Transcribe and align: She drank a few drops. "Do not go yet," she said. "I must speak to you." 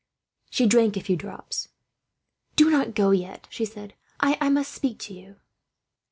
She 0.49 0.65
drank 0.65 0.97
a 0.97 1.01
few 1.01 1.15
drops. 1.15 1.67
"Do 2.55 2.71
not 2.71 2.95
go 2.95 3.11
yet," 3.11 3.45
she 3.51 3.65
said. 3.65 3.93
"I 4.19 4.49
must 4.49 4.73
speak 4.73 4.97
to 5.01 5.13
you." 5.13 5.35